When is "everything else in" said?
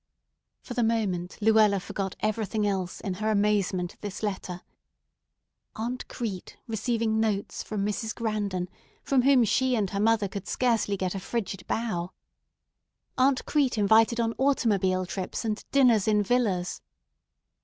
2.21-3.13